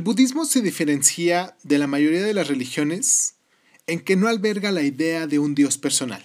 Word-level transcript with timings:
El 0.00 0.04
budismo 0.04 0.46
se 0.46 0.62
diferencia 0.62 1.58
de 1.62 1.76
la 1.76 1.86
mayoría 1.86 2.22
de 2.22 2.32
las 2.32 2.48
religiones 2.48 3.34
en 3.86 4.00
que 4.00 4.16
no 4.16 4.28
alberga 4.28 4.72
la 4.72 4.80
idea 4.80 5.26
de 5.26 5.38
un 5.38 5.54
Dios 5.54 5.76
personal, 5.76 6.24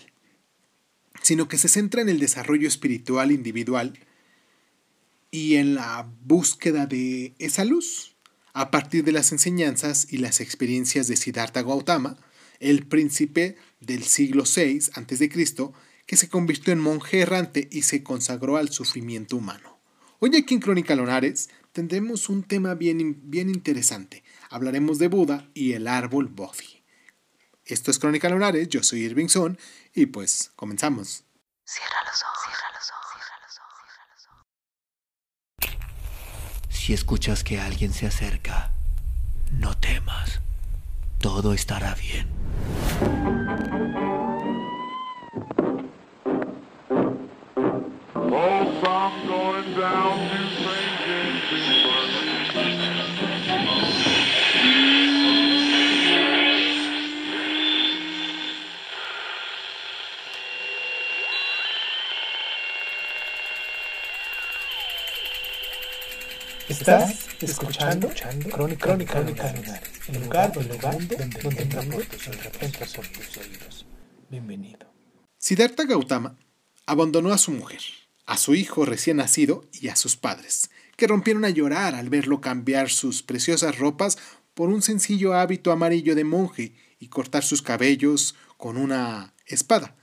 sino 1.22 1.50
que 1.50 1.58
se 1.58 1.68
centra 1.68 2.02
en 2.02 2.08
el 2.08 2.18
desarrollo 2.18 2.70
espiritual 2.70 3.34
individual 3.34 4.00
y 5.30 5.56
en 5.56 5.76
la 5.76 6.10
búsqueda 6.24 6.86
de 6.86 7.36
esa 7.38 7.66
luz 7.66 8.16
a 8.54 8.72
partir 8.72 9.04
de 9.04 9.12
las 9.12 9.34
enseñanzas 9.34 10.08
y 10.10 10.20
las 10.20 10.40
experiencias 10.40 11.10
de 11.10 11.18
Siddhartha 11.18 11.62
Gautama, 11.62 12.16
el 12.62 12.88
príncipe 12.88 13.58
del 13.82 14.04
siglo 14.04 14.46
VI 14.46 14.90
a.C., 14.94 15.30
que 16.06 16.16
se 16.16 16.30
convirtió 16.30 16.72
en 16.72 16.80
monje 16.80 17.20
errante 17.20 17.68
y 17.70 17.82
se 17.82 18.04
consagró 18.04 18.56
al 18.56 18.70
sufrimiento 18.70 19.36
humano. 19.36 19.76
Hoy 20.20 20.34
aquí 20.38 20.54
en 20.54 20.62
Crónica 20.62 20.96
Lonares 20.96 21.50
tendremos 21.76 22.30
un 22.30 22.44
tema 22.44 22.74
bien, 22.74 23.30
bien 23.30 23.50
interesante. 23.50 24.24
Hablaremos 24.50 24.98
de 24.98 25.10
Buda 25.10 25.50
y 25.54 25.74
el 25.74 25.90
árbol 25.90 26.30
Bodhi. 26.30 26.86
Esto 27.66 27.92
es 27.92 28.00
Crónica 28.00 28.30
Lunares, 28.30 28.70
yo 28.70 28.82
soy 28.82 29.02
Irving 29.02 29.28
Son 29.28 29.60
y 29.94 30.06
pues 30.06 30.54
comenzamos. 30.56 31.26
Cierra 31.66 31.98
los 32.10 32.24
ojos, 32.24 32.44
cierra 32.46 32.70
los 32.74 32.92
ojos, 32.92 33.22
cierra 33.26 33.46
los 33.46 33.58
ojos, 33.60 33.84
cierra 33.92 34.08
los 34.14 34.26
ojos. 35.68 36.78
Si 36.78 36.94
escuchas 36.94 37.44
que 37.44 37.60
alguien 37.60 37.92
se 37.92 38.06
acerca, 38.06 38.72
no 39.52 39.78
temas. 39.78 40.40
Todo 41.20 41.52
estará 41.54 41.94
bien. 41.96 42.30
Estás 66.86 67.28
escuchando, 67.42 68.10
Crónica, 68.52 68.86
Crónica, 68.86 69.14
Crónica 69.14 69.82
el 70.08 70.22
lugar, 70.22 70.52
el 70.56 70.68
lugar 70.68 71.08
donde, 71.08 71.18
donde, 71.42 72.06
tus 72.06 72.94
tus 72.94 73.38
oídos. 73.38 73.88
Bienvenido. 74.30 74.94
Siddhartha 75.40 75.86
Gautama 75.86 76.38
abandonó 76.86 77.34
a 77.34 77.40
su 77.40 77.50
mujer, 77.50 77.82
a 78.28 78.38
su 78.38 78.54
hijo 78.54 78.86
recién 78.86 79.18
nacido 79.18 79.66
y 79.74 79.88
a 79.88 79.96
sus 79.96 80.16
padres, 80.16 80.70
que 80.96 81.08
rompieron 81.08 81.44
a 81.46 81.50
llorar 81.50 81.96
al 81.96 82.12
verlo 82.12 82.40
cambiar 82.40 82.92
sus 82.92 83.24
preciosas 83.24 83.80
ropas 83.80 84.20
por 84.54 84.70
un 84.70 84.84
sencillo 84.84 85.34
hábito 85.34 85.72
amarillo 85.72 86.14
de 86.14 86.24
monje 86.24 86.76
y 87.00 87.08
cortar 87.08 87.44
sus 87.44 87.64
cabellos 87.64 88.36
con 88.58 88.78
una 88.78 89.34
espada. 89.48 89.96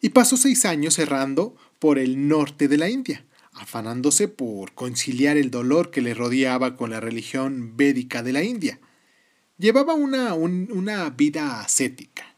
Y 0.00 0.08
pasó 0.08 0.38
seis 0.38 0.64
años 0.64 0.98
errando 0.98 1.54
por 1.78 1.98
el 1.98 2.28
norte 2.28 2.66
de 2.66 2.78
la 2.78 2.88
India, 2.88 3.26
afanándose 3.54 4.28
por 4.28 4.74
conciliar 4.74 5.36
el 5.36 5.50
dolor 5.50 5.90
que 5.90 6.00
le 6.00 6.14
rodeaba 6.14 6.76
con 6.76 6.90
la 6.90 7.00
religión 7.00 7.76
védica 7.76 8.22
de 8.22 8.32
la 8.32 8.42
India. 8.42 8.80
Llevaba 9.58 9.94
una, 9.94 10.34
una 10.34 11.10
vida 11.10 11.60
ascética, 11.60 12.36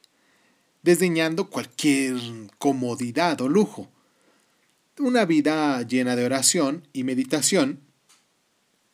desdeñando 0.83 1.48
cualquier 1.48 2.17
comodidad 2.59 3.41
o 3.41 3.48
lujo. 3.48 3.91
Una 4.98 5.25
vida 5.25 5.83
llena 5.83 6.17
de 6.17 6.25
oración 6.25 6.87
y 6.92 7.05
meditación, 7.05 7.81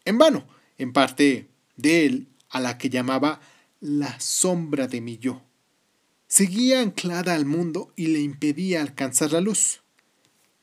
en 0.05 0.19
vano, 0.19 0.47
en 0.78 0.93
parte 0.93 1.48
de 1.77 2.06
él, 2.06 2.28
a 2.50 2.61
la 2.61 2.78
que 2.78 2.91
llamaba 2.91 3.41
la 3.81 4.19
sombra 4.20 4.87
de 4.87 5.00
mi 5.00 5.19
yo. 5.19 5.43
Seguía 6.28 6.81
anclada 6.81 7.34
al 7.34 7.45
mundo 7.45 7.93
y 7.97 8.06
le 8.06 8.20
impedía 8.20 8.81
alcanzar 8.81 9.33
la 9.33 9.41
luz. 9.41 9.81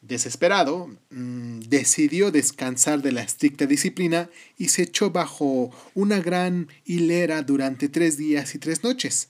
Desesperado, 0.01 0.87
mm, 1.09 1.59
decidió 1.67 2.31
descansar 2.31 3.01
de 3.01 3.11
la 3.11 3.21
estricta 3.21 3.65
disciplina 3.65 4.29
y 4.57 4.69
se 4.69 4.83
echó 4.83 5.11
bajo 5.11 5.71
una 5.93 6.19
gran 6.19 6.69
hilera 6.85 7.41
durante 7.41 7.89
tres 7.89 8.17
días 8.17 8.55
y 8.55 8.59
tres 8.59 8.83
noches. 8.83 9.29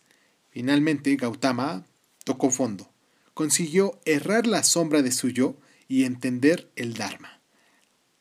Finalmente, 0.51 1.15
Gautama 1.15 1.85
tocó 2.23 2.51
fondo. 2.51 2.91
Consiguió 3.33 3.99
errar 4.05 4.45
la 4.45 4.63
sombra 4.63 5.01
de 5.01 5.11
su 5.11 5.29
yo 5.29 5.57
y 5.87 6.03
entender 6.03 6.69
el 6.75 6.93
Dharma. 6.93 7.41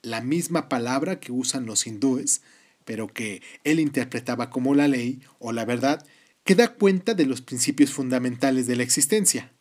La 0.00 0.22
misma 0.22 0.68
palabra 0.70 1.20
que 1.20 1.32
usan 1.32 1.66
los 1.66 1.86
hindúes, 1.86 2.40
pero 2.86 3.08
que 3.08 3.42
él 3.64 3.78
interpretaba 3.78 4.48
como 4.48 4.74
la 4.74 4.88
ley 4.88 5.20
o 5.38 5.52
la 5.52 5.66
verdad, 5.66 6.06
que 6.44 6.54
da 6.54 6.72
cuenta 6.72 7.12
de 7.12 7.26
los 7.26 7.42
principios 7.42 7.90
fundamentales 7.90 8.66
de 8.66 8.76
la 8.76 8.84
existencia. 8.84 9.52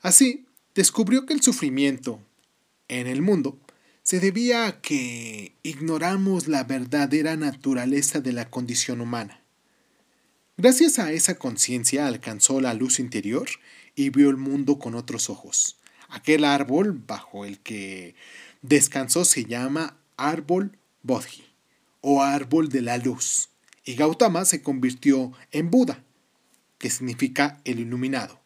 Así, 0.00 0.46
descubrió 0.74 1.26
que 1.26 1.34
el 1.34 1.42
sufrimiento 1.42 2.20
en 2.88 3.06
el 3.06 3.22
mundo 3.22 3.58
se 4.02 4.20
debía 4.20 4.66
a 4.66 4.80
que 4.80 5.54
ignoramos 5.62 6.46
la 6.46 6.64
verdadera 6.64 7.36
naturaleza 7.36 8.20
de 8.20 8.32
la 8.32 8.50
condición 8.50 9.00
humana. 9.00 9.40
Gracias 10.56 10.98
a 10.98 11.10
esa 11.12 11.36
conciencia 11.36 12.06
alcanzó 12.06 12.60
la 12.60 12.74
luz 12.74 13.00
interior 13.00 13.48
y 13.96 14.10
vio 14.10 14.30
el 14.30 14.36
mundo 14.36 14.78
con 14.78 14.94
otros 14.94 15.30
ojos. 15.30 15.78
Aquel 16.08 16.44
árbol 16.44 16.92
bajo 16.92 17.44
el 17.44 17.58
que 17.60 18.14
descansó 18.62 19.24
se 19.24 19.46
llama 19.46 19.96
árbol 20.16 20.78
Bodhi 21.02 21.44
o 22.00 22.22
árbol 22.22 22.68
de 22.68 22.82
la 22.82 22.98
luz, 22.98 23.48
y 23.84 23.94
Gautama 23.94 24.44
se 24.44 24.62
convirtió 24.62 25.32
en 25.50 25.70
Buda, 25.70 26.04
que 26.78 26.90
significa 26.90 27.60
el 27.64 27.80
iluminado. 27.80 28.40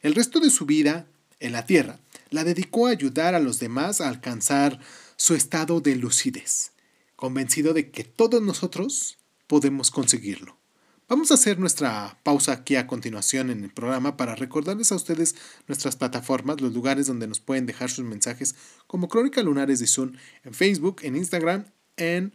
El 0.00 0.14
resto 0.14 0.38
de 0.38 0.50
su 0.50 0.64
vida 0.64 1.08
en 1.40 1.52
la 1.52 1.66
Tierra, 1.66 1.98
la 2.30 2.44
dedicó 2.44 2.86
a 2.86 2.90
ayudar 2.90 3.34
a 3.34 3.40
los 3.40 3.58
demás 3.58 4.00
a 4.00 4.08
alcanzar 4.08 4.78
su 5.16 5.34
estado 5.34 5.80
de 5.80 5.96
lucidez, 5.96 6.72
convencido 7.16 7.74
de 7.74 7.90
que 7.90 8.04
todos 8.04 8.40
nosotros 8.40 9.18
podemos 9.46 9.90
conseguirlo. 9.90 10.56
Vamos 11.08 11.32
a 11.32 11.34
hacer 11.34 11.58
nuestra 11.58 12.20
pausa 12.22 12.52
aquí 12.52 12.76
a 12.76 12.86
continuación 12.86 13.50
en 13.50 13.64
el 13.64 13.72
programa 13.72 14.16
para 14.16 14.36
recordarles 14.36 14.92
a 14.92 14.94
ustedes 14.94 15.34
nuestras 15.66 15.96
plataformas, 15.96 16.60
los 16.60 16.72
lugares 16.72 17.08
donde 17.08 17.26
nos 17.26 17.40
pueden 17.40 17.66
dejar 17.66 17.90
sus 17.90 18.04
mensajes, 18.04 18.54
como 18.86 19.08
Crónica 19.08 19.42
Lunares 19.42 19.80
de 19.80 19.88
Zoom 19.88 20.12
en 20.44 20.54
Facebook, 20.54 21.00
en 21.02 21.16
Instagram, 21.16 21.64
en, 21.96 22.32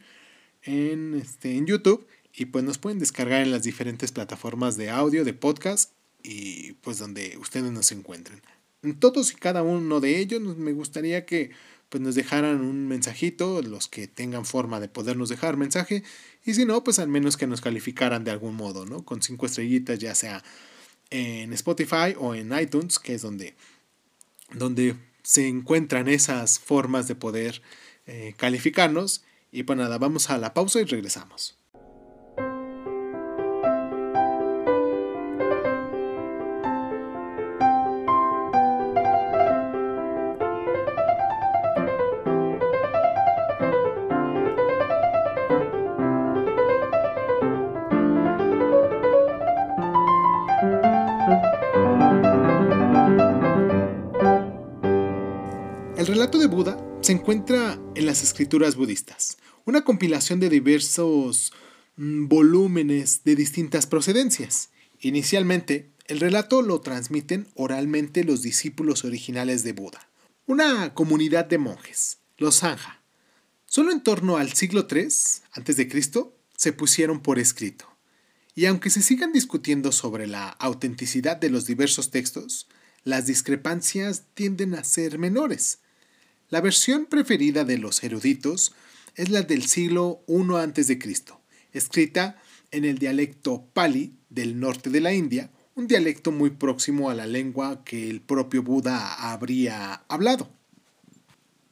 en, 0.63 1.13
este, 1.13 1.55
en 1.55 1.67
YouTube, 1.67 2.05
y 2.33 2.47
pues 2.47 2.65
nos 2.65 2.77
pueden 2.77 2.99
descargar 2.99 3.43
en 3.43 3.51
las 3.51 3.63
diferentes 3.63 4.11
plataformas 4.11 4.75
de 4.75 4.89
audio, 4.89 5.23
de 5.23 5.33
podcast, 5.33 5.93
y 6.21 6.73
pues 6.73 6.97
donde 6.97 7.37
ustedes 7.37 7.71
nos 7.71 7.93
encuentren 7.93 8.41
todos 8.93 9.31
y 9.31 9.35
cada 9.35 9.63
uno 9.63 9.99
de 9.99 10.19
ellos 10.19 10.41
me 10.41 10.73
gustaría 10.73 11.25
que 11.25 11.51
pues 11.89 12.01
nos 12.01 12.15
dejaran 12.15 12.61
un 12.61 12.87
mensajito, 12.87 13.61
los 13.61 13.87
que 13.87 14.07
tengan 14.07 14.45
forma 14.45 14.79
de 14.79 14.89
podernos 14.89 15.29
dejar 15.29 15.55
mensaje, 15.55 16.03
y 16.43 16.53
si 16.53 16.65
no, 16.65 16.83
pues 16.83 16.99
al 16.99 17.07
menos 17.07 17.37
que 17.37 17.47
nos 17.47 17.61
calificaran 17.61 18.23
de 18.23 18.31
algún 18.31 18.55
modo, 18.55 18.85
¿no? 18.85 19.05
Con 19.05 19.21
cinco 19.21 19.45
estrellitas, 19.45 19.99
ya 19.99 20.15
sea 20.15 20.43
en 21.09 21.53
Spotify 21.53 22.15
o 22.17 22.35
en 22.35 22.57
iTunes, 22.57 22.99
que 22.99 23.15
es 23.15 23.21
donde, 23.21 23.55
donde 24.53 24.95
se 25.23 25.47
encuentran 25.47 26.07
esas 26.07 26.59
formas 26.59 27.07
de 27.07 27.15
poder 27.15 27.61
eh, 28.05 28.33
calificarnos. 28.37 29.23
Y 29.51 29.63
pues 29.63 29.77
nada, 29.77 29.97
vamos 29.97 30.29
a 30.29 30.37
la 30.37 30.53
pausa 30.53 30.81
y 30.81 30.85
regresamos. 30.85 31.57
Relato 56.25 56.39
de 56.39 56.47
Buda 56.47 56.83
se 57.01 57.11
encuentra 57.11 57.79
en 57.93 58.07
las 58.07 58.23
escrituras 58.23 58.75
budistas, 58.75 59.37
una 59.63 59.83
compilación 59.83 60.39
de 60.39 60.49
diversos 60.49 61.53
mm, 61.97 62.27
volúmenes 62.27 63.23
de 63.23 63.35
distintas 63.35 63.85
procedencias. 63.85 64.71
Inicialmente, 65.01 65.91
el 66.07 66.19
relato 66.19 66.63
lo 66.63 66.81
transmiten 66.81 67.47
oralmente 67.53 68.23
los 68.23 68.41
discípulos 68.41 69.05
originales 69.05 69.63
de 69.63 69.73
Buda, 69.73 70.09
una 70.47 70.95
comunidad 70.95 71.45
de 71.45 71.59
monjes, 71.59 72.17
los 72.39 72.55
Sangha. 72.55 73.03
Solo 73.67 73.91
en 73.91 74.01
torno 74.01 74.37
al 74.37 74.51
siglo 74.53 74.87
III 74.89 75.03
a.C. 75.03 76.05
se 76.57 76.73
pusieron 76.73 77.21
por 77.21 77.37
escrito. 77.37 77.85
Y 78.55 78.65
aunque 78.65 78.89
se 78.89 79.03
sigan 79.03 79.31
discutiendo 79.31 79.91
sobre 79.91 80.25
la 80.25 80.49
autenticidad 80.49 81.37
de 81.37 81.51
los 81.51 81.67
diversos 81.67 82.09
textos, 82.09 82.67
las 83.03 83.27
discrepancias 83.27 84.23
tienden 84.33 84.73
a 84.73 84.83
ser 84.83 85.19
menores, 85.19 85.81
la 86.55 86.61
versión 86.61 87.05
preferida 87.05 87.65
de 87.65 87.77
los 87.77 88.01
eruditos 88.01 88.73
es 89.15 89.27
la 89.27 89.41
del 89.41 89.67
siglo 89.67 90.23
I 90.25 90.39
a.C., 90.55 90.97
escrita 91.73 92.41
en 92.71 92.85
el 92.85 92.97
dialecto 92.97 93.65
Pali 93.73 94.13
del 94.29 94.57
norte 94.57 94.89
de 94.89 95.01
la 95.01 95.13
India, 95.13 95.51
un 95.75 95.87
dialecto 95.87 96.31
muy 96.31 96.51
próximo 96.51 97.09
a 97.09 97.13
la 97.13 97.27
lengua 97.27 97.83
que 97.83 98.09
el 98.09 98.21
propio 98.21 98.63
Buda 98.63 99.33
habría 99.33 100.05
hablado. 100.07 100.49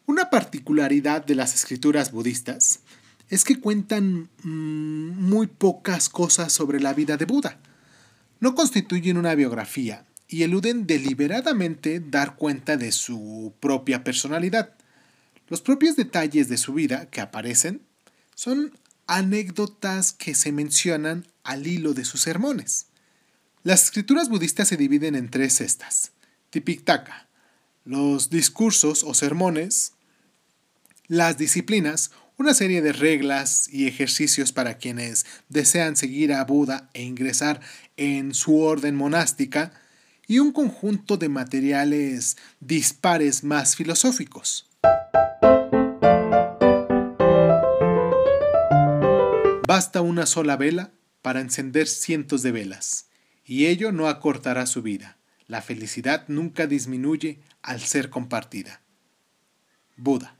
Una 0.05 0.29
particularidad 0.29 1.25
de 1.25 1.35
las 1.35 1.55
escrituras 1.55 2.11
budistas 2.11 2.81
es 3.29 3.45
que 3.45 3.61
cuentan 3.61 4.27
mm, 4.43 5.29
muy 5.29 5.47
pocas 5.47 6.09
cosas 6.09 6.51
sobre 6.51 6.81
la 6.81 6.93
vida 6.93 7.15
de 7.15 7.23
Buda. 7.23 7.57
No 8.41 8.53
constituyen 8.53 9.15
una 9.15 9.33
biografía 9.33 10.05
y 10.33 10.41
eluden 10.41 10.87
deliberadamente 10.87 11.99
dar 11.99 12.37
cuenta 12.37 12.75
de 12.75 12.91
su 12.91 13.53
propia 13.59 14.03
personalidad. 14.03 14.73
Los 15.47 15.61
propios 15.61 15.95
detalles 15.95 16.49
de 16.49 16.57
su 16.57 16.73
vida 16.73 17.07
que 17.11 17.21
aparecen 17.21 17.83
son 18.33 18.75
anécdotas 19.05 20.11
que 20.11 20.33
se 20.33 20.51
mencionan 20.51 21.27
al 21.43 21.67
hilo 21.67 21.93
de 21.93 22.03
sus 22.03 22.21
sermones. 22.21 22.87
Las 23.61 23.83
escrituras 23.83 24.27
budistas 24.27 24.67
se 24.67 24.75
dividen 24.75 25.13
en 25.13 25.29
tres 25.29 25.57
cestas. 25.57 26.13
Tipitaka, 26.49 27.27
los 27.85 28.31
discursos 28.31 29.03
o 29.03 29.13
sermones, 29.13 29.93
las 31.05 31.37
disciplinas, 31.37 32.09
una 32.39 32.55
serie 32.55 32.81
de 32.81 32.91
reglas 32.91 33.69
y 33.71 33.85
ejercicios 33.85 34.51
para 34.51 34.79
quienes 34.79 35.27
desean 35.49 35.95
seguir 35.95 36.33
a 36.33 36.43
Buda 36.43 36.89
e 36.95 37.03
ingresar 37.03 37.61
en 37.97 38.33
su 38.33 38.59
orden 38.61 38.95
monástica, 38.95 39.79
y 40.27 40.39
un 40.39 40.51
conjunto 40.51 41.17
de 41.17 41.29
materiales 41.29 42.37
dispares 42.59 43.43
más 43.43 43.75
filosóficos. 43.75 44.69
Basta 49.67 50.01
una 50.01 50.25
sola 50.25 50.55
vela 50.57 50.91
para 51.21 51.41
encender 51.41 51.87
cientos 51.87 52.43
de 52.43 52.51
velas 52.51 53.07
y 53.45 53.65
ello 53.65 53.91
no 53.91 54.07
acortará 54.07 54.65
su 54.65 54.81
vida. 54.81 55.17
La 55.47 55.61
felicidad 55.61 56.25
nunca 56.27 56.67
disminuye 56.67 57.39
al 57.61 57.81
ser 57.81 58.09
compartida. 58.09 58.81
Buda. 59.97 60.35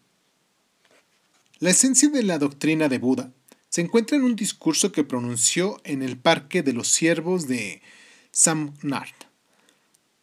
La 1.59 1.69
esencia 1.69 2.09
de 2.09 2.23
la 2.23 2.39
doctrina 2.39 2.89
de 2.89 2.97
Buda 2.97 3.31
se 3.69 3.81
encuentra 3.81 4.17
en 4.17 4.23
un 4.23 4.35
discurso 4.35 4.91
que 4.91 5.03
pronunció 5.03 5.81
en 5.83 6.03
el 6.03 6.17
Parque 6.17 6.61
de 6.61 6.73
los 6.73 6.89
Siervos 6.89 7.47
de 7.47 7.81
Samnart, 8.31 9.15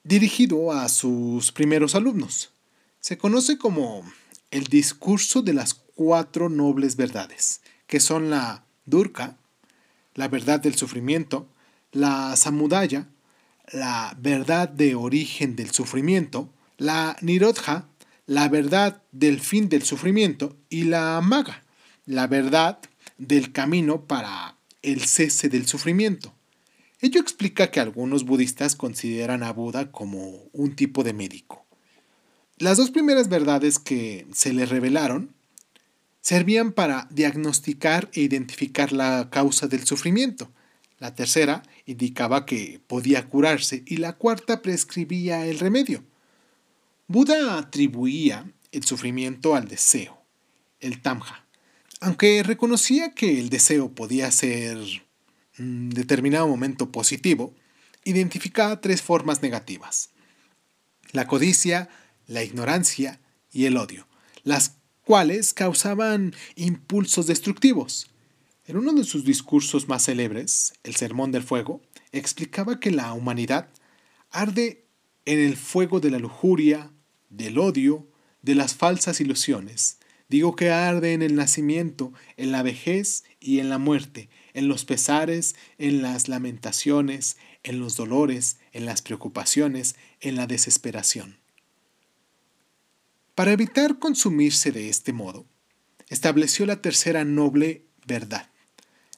dirigido 0.04 0.72
a 0.72 0.88
sus 0.88 1.52
primeros 1.52 1.94
alumnos. 1.94 2.52
Se 3.00 3.18
conoce 3.18 3.58
como 3.58 4.04
el 4.50 4.64
discurso 4.64 5.42
de 5.42 5.54
las 5.54 5.74
cuatro 5.74 6.48
nobles 6.48 6.96
verdades, 6.96 7.60
que 7.86 8.00
son 8.00 8.30
la 8.30 8.64
Durka, 8.86 9.36
la 10.14 10.28
verdad 10.28 10.60
del 10.60 10.74
sufrimiento, 10.74 11.48
la 11.92 12.36
samudaya, 12.36 13.08
la 13.72 14.16
verdad 14.18 14.68
de 14.68 14.94
origen 14.94 15.56
del 15.56 15.70
sufrimiento, 15.70 16.52
la 16.78 17.16
nirodha, 17.20 17.88
la 18.26 18.48
verdad 18.48 19.02
del 19.12 19.40
fin 19.40 19.68
del 19.68 19.82
sufrimiento, 19.82 20.56
y 20.68 20.84
la 20.84 21.20
maga, 21.20 21.62
la 22.06 22.26
verdad 22.26 22.78
del 23.18 23.52
camino 23.52 24.06
para 24.06 24.56
el 24.82 25.02
cese 25.02 25.48
del 25.48 25.66
sufrimiento. 25.66 26.32
Ello 27.00 27.20
explica 27.20 27.70
que 27.70 27.80
algunos 27.80 28.24
budistas 28.24 28.76
consideran 28.76 29.42
a 29.42 29.52
Buda 29.52 29.90
como 29.90 30.44
un 30.52 30.76
tipo 30.76 31.02
de 31.02 31.14
médico. 31.14 31.64
Las 32.58 32.76
dos 32.76 32.90
primeras 32.90 33.28
verdades 33.28 33.78
que 33.78 34.26
se 34.32 34.52
le 34.52 34.66
revelaron 34.66 35.34
servían 36.20 36.72
para 36.72 37.08
diagnosticar 37.10 38.10
e 38.12 38.20
identificar 38.20 38.92
la 38.92 39.30
causa 39.30 39.66
del 39.66 39.86
sufrimiento, 39.86 40.50
la 41.00 41.14
tercera 41.14 41.62
indicaba 41.86 42.44
que 42.44 42.80
podía 42.86 43.26
curarse 43.26 43.82
y 43.86 43.96
la 43.96 44.12
cuarta 44.12 44.60
prescribía 44.60 45.46
el 45.46 45.58
remedio. 45.58 46.04
Buda 47.08 47.56
atribuía 47.56 48.52
el 48.70 48.84
sufrimiento 48.84 49.56
al 49.56 49.66
deseo, 49.66 50.22
el 50.78 51.00
tamja, 51.00 51.46
aunque 52.00 52.42
reconocía 52.42 53.14
que 53.14 53.40
el 53.40 53.48
deseo 53.48 53.94
podía 53.94 54.30
ser 54.30 54.78
determinado 55.90 56.48
momento 56.48 56.90
positivo, 56.90 57.54
identificaba 58.04 58.80
tres 58.80 59.02
formas 59.02 59.42
negativas. 59.42 60.10
La 61.12 61.26
codicia, 61.26 61.88
la 62.26 62.42
ignorancia 62.42 63.20
y 63.52 63.66
el 63.66 63.76
odio, 63.76 64.06
las 64.44 64.76
cuales 65.04 65.54
causaban 65.54 66.34
impulsos 66.54 67.26
destructivos. 67.26 68.08
En 68.66 68.76
uno 68.76 68.92
de 68.92 69.04
sus 69.04 69.24
discursos 69.24 69.88
más 69.88 70.04
célebres, 70.04 70.74
el 70.84 70.94
Sermón 70.94 71.32
del 71.32 71.42
Fuego, 71.42 71.82
explicaba 72.12 72.78
que 72.78 72.90
la 72.90 73.12
humanidad 73.12 73.68
arde 74.30 74.84
en 75.24 75.40
el 75.40 75.56
fuego 75.56 76.00
de 76.00 76.10
la 76.10 76.18
lujuria, 76.18 76.90
del 77.28 77.58
odio, 77.58 78.06
de 78.42 78.54
las 78.54 78.74
falsas 78.74 79.20
ilusiones. 79.20 79.98
Digo 80.28 80.54
que 80.54 80.70
arde 80.70 81.12
en 81.12 81.22
el 81.22 81.34
nacimiento, 81.34 82.12
en 82.36 82.52
la 82.52 82.62
vejez 82.62 83.24
y 83.40 83.58
en 83.58 83.68
la 83.68 83.78
muerte, 83.78 84.28
en 84.54 84.68
los 84.68 84.84
pesares, 84.84 85.54
en 85.78 86.02
las 86.02 86.28
lamentaciones, 86.28 87.36
en 87.62 87.78
los 87.78 87.96
dolores, 87.96 88.58
en 88.72 88.86
las 88.86 89.02
preocupaciones, 89.02 89.96
en 90.20 90.36
la 90.36 90.46
desesperación. 90.46 91.38
Para 93.34 93.52
evitar 93.52 93.98
consumirse 93.98 94.72
de 94.72 94.88
este 94.88 95.12
modo, 95.12 95.46
estableció 96.08 96.66
la 96.66 96.82
tercera 96.82 97.24
noble 97.24 97.84
verdad, 98.06 98.50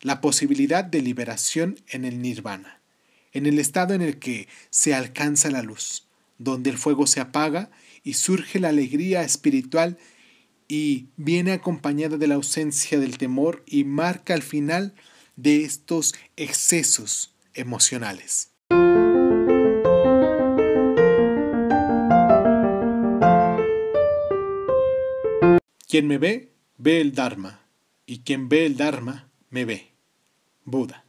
la 0.00 0.20
posibilidad 0.20 0.84
de 0.84 1.02
liberación 1.02 1.80
en 1.88 2.04
el 2.04 2.20
nirvana, 2.20 2.80
en 3.32 3.46
el 3.46 3.58
estado 3.58 3.94
en 3.94 4.02
el 4.02 4.18
que 4.18 4.48
se 4.70 4.94
alcanza 4.94 5.50
la 5.50 5.62
luz, 5.62 6.06
donde 6.38 6.70
el 6.70 6.78
fuego 6.78 7.06
se 7.06 7.20
apaga 7.20 7.70
y 8.04 8.14
surge 8.14 8.60
la 8.60 8.68
alegría 8.68 9.22
espiritual 9.22 9.98
y 10.68 11.08
viene 11.16 11.52
acompañada 11.52 12.16
de 12.16 12.26
la 12.26 12.34
ausencia 12.34 12.98
del 12.98 13.18
temor 13.18 13.62
y 13.66 13.84
marca 13.84 14.34
el 14.34 14.42
final 14.42 14.94
de 15.36 15.64
estos 15.64 16.14
excesos 16.36 17.34
emocionales. 17.54 18.50
Quien 25.88 26.06
me 26.06 26.16
ve, 26.16 26.52
ve 26.78 27.00
el 27.00 27.14
Dharma, 27.14 27.60
y 28.06 28.20
quien 28.20 28.48
ve 28.48 28.64
el 28.64 28.76
Dharma, 28.76 29.28
me 29.50 29.64
ve. 29.66 29.92
Buda. 30.64 31.04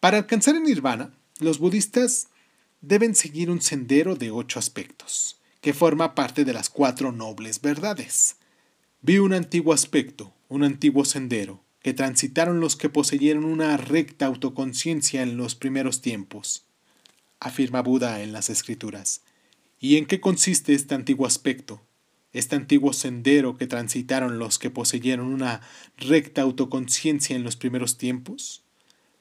Para 0.00 0.18
alcanzar 0.18 0.56
el 0.56 0.62
nirvana, 0.62 1.14
los 1.40 1.58
budistas 1.58 2.28
deben 2.80 3.14
seguir 3.14 3.50
un 3.50 3.62
sendero 3.62 4.14
de 4.14 4.30
ocho 4.30 4.58
aspectos, 4.58 5.40
que 5.60 5.72
forma 5.72 6.14
parte 6.14 6.44
de 6.44 6.52
las 6.52 6.68
cuatro 6.68 7.12
nobles 7.12 7.60
verdades. 7.60 8.36
Vi 9.00 9.18
un 9.18 9.32
antiguo 9.32 9.72
aspecto, 9.72 10.32
un 10.48 10.62
antiguo 10.62 11.04
sendero, 11.04 11.64
que 11.86 11.94
transitaron 11.94 12.58
los 12.58 12.74
que 12.74 12.88
poseyeron 12.88 13.44
una 13.44 13.76
recta 13.76 14.26
autoconciencia 14.26 15.22
en 15.22 15.36
los 15.36 15.54
primeros 15.54 16.00
tiempos, 16.00 16.64
afirma 17.38 17.80
Buda 17.80 18.24
en 18.24 18.32
las 18.32 18.50
escrituras. 18.50 19.22
¿Y 19.78 19.96
en 19.96 20.06
qué 20.06 20.20
consiste 20.20 20.74
este 20.74 20.96
antiguo 20.96 21.28
aspecto? 21.28 21.80
este 22.32 22.56
antiguo 22.56 22.92
sendero 22.92 23.56
que 23.56 23.68
transitaron 23.68 24.40
los 24.40 24.58
que 24.58 24.68
poseyeron 24.68 25.28
una 25.28 25.60
recta 25.96 26.42
autoconciencia 26.42 27.36
en 27.36 27.44
los 27.44 27.54
primeros 27.54 27.98
tiempos? 27.98 28.64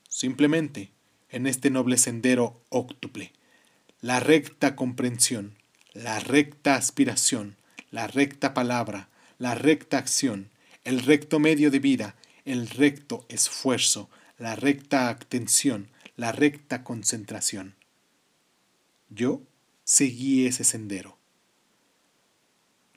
Simplemente, 0.10 0.90
en 1.30 1.46
este 1.46 1.70
noble 1.70 1.98
sendero 1.98 2.64
óctuple, 2.70 3.32
la 4.02 4.20
recta 4.20 4.76
comprensión, 4.76 5.54
la 5.94 6.20
recta 6.20 6.74
aspiración, 6.74 7.58
la 7.92 8.08
recta 8.08 8.56
palabra, 8.56 9.10
la 9.38 9.54
recta 9.54 10.00
acción, 10.00 10.50
el 10.84 11.04
recto 11.04 11.38
medio 11.38 11.70
de 11.70 11.78
vida, 11.78 12.16
el 12.46 12.70
recto 12.70 13.26
esfuerzo, 13.28 14.10
la 14.38 14.56
recta 14.56 15.10
atención, 15.10 15.90
la 16.16 16.32
recta 16.32 16.84
concentración. 16.84 17.76
Yo 19.10 19.42
seguí 19.84 20.46
ese 20.46 20.64
sendero 20.64 21.18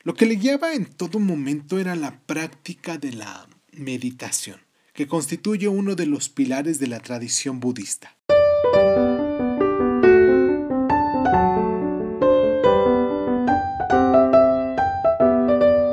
lo 0.09 0.15
que 0.15 0.25
le 0.25 0.37
guiaba 0.37 0.73
en 0.73 0.87
todo 0.87 1.19
momento 1.19 1.79
era 1.79 1.95
la 1.95 2.21
práctica 2.21 2.97
de 2.97 3.13
la 3.13 3.47
meditación, 3.73 4.59
que 4.95 5.07
constituye 5.07 5.69
uno 5.69 5.97
de 5.97 6.07
los 6.07 6.31
pilares 6.31 6.79
de 6.79 6.87
la 6.87 7.01
tradición 7.01 7.61
budista. 7.61 8.17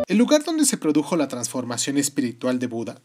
El 0.07 0.17
lugar 0.17 0.45
donde 0.45 0.63
se 0.63 0.77
produjo 0.77 1.17
la 1.17 1.27
transformación 1.27 1.97
espiritual 1.97 2.57
de 2.57 2.67
Buda 2.67 3.01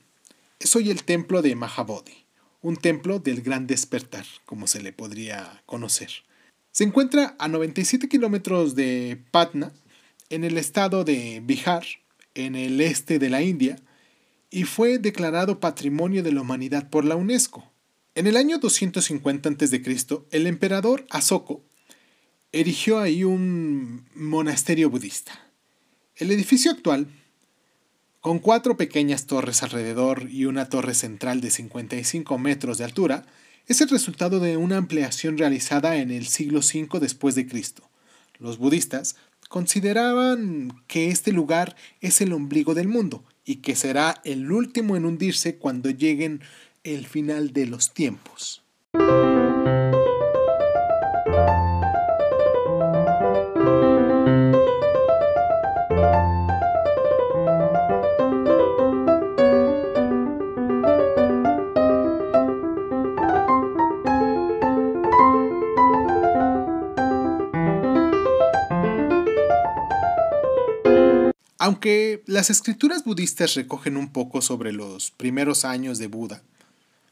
es 0.70 0.76
hoy 0.76 0.88
el 0.88 1.02
templo 1.02 1.42
de 1.42 1.56
Mahabodhi, 1.56 2.26
un 2.62 2.76
templo 2.76 3.18
del 3.18 3.42
gran 3.42 3.66
despertar, 3.66 4.24
como 4.44 4.68
se 4.68 4.80
le 4.80 4.92
podría 4.92 5.64
conocer. 5.66 6.10
Se 6.70 6.84
encuentra 6.84 7.34
a 7.40 7.48
97 7.48 8.08
kilómetros 8.08 8.76
de 8.76 9.20
Patna, 9.32 9.72
en 10.28 10.44
el 10.44 10.56
estado 10.56 11.02
de 11.02 11.42
Bihar, 11.44 11.82
en 12.36 12.54
el 12.54 12.80
este 12.80 13.18
de 13.18 13.30
la 13.30 13.42
India, 13.42 13.80
y 14.48 14.62
fue 14.62 14.98
declarado 14.98 15.58
Patrimonio 15.58 16.22
de 16.22 16.30
la 16.30 16.42
Humanidad 16.42 16.88
por 16.88 17.04
la 17.04 17.16
UNESCO. 17.16 17.68
En 18.14 18.28
el 18.28 18.36
año 18.36 18.58
250 18.58 19.48
a.C., 19.48 19.82
el 20.30 20.46
emperador 20.46 21.04
Asoko 21.10 21.64
erigió 22.52 23.00
ahí 23.00 23.24
un 23.24 24.06
monasterio 24.14 24.88
budista. 24.88 25.32
El 26.14 26.30
edificio 26.30 26.70
actual, 26.70 27.08
con 28.20 28.38
cuatro 28.38 28.76
pequeñas 28.76 29.26
torres 29.26 29.62
alrededor 29.62 30.28
y 30.30 30.44
una 30.44 30.68
torre 30.68 30.94
central 30.94 31.40
de 31.40 31.50
55 31.50 32.38
metros 32.38 32.78
de 32.78 32.84
altura, 32.84 33.24
es 33.66 33.80
el 33.80 33.88
resultado 33.88 34.40
de 34.40 34.56
una 34.56 34.76
ampliación 34.76 35.38
realizada 35.38 35.96
en 35.96 36.10
el 36.10 36.26
siglo 36.26 36.60
V 36.60 37.00
después 37.00 37.34
de 37.34 37.46
Cristo. 37.46 37.88
Los 38.38 38.58
budistas 38.58 39.16
consideraban 39.48 40.82
que 40.86 41.08
este 41.08 41.32
lugar 41.32 41.76
es 42.00 42.20
el 42.20 42.32
ombligo 42.32 42.74
del 42.74 42.88
mundo 42.88 43.24
y 43.44 43.56
que 43.56 43.74
será 43.74 44.20
el 44.24 44.52
último 44.52 44.96
en 44.96 45.04
hundirse 45.04 45.56
cuando 45.56 45.90
lleguen 45.90 46.40
el 46.84 47.06
final 47.06 47.52
de 47.52 47.66
los 47.66 47.92
tiempos. 47.92 48.62
Aunque 71.62 72.22
las 72.24 72.48
escrituras 72.48 73.04
budistas 73.04 73.54
recogen 73.54 73.98
un 73.98 74.14
poco 74.14 74.40
sobre 74.40 74.72
los 74.72 75.10
primeros 75.10 75.66
años 75.66 75.98
de 75.98 76.06
Buda, 76.06 76.42